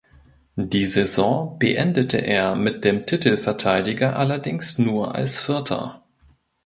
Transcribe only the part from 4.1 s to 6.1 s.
allerdings nur als Vierter.